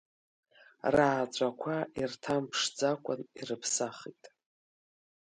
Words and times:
Рааҵәақәа 0.93 1.75
ирҭамԥшӡакәан 1.99 3.21
ирыԥсахит. 3.39 4.23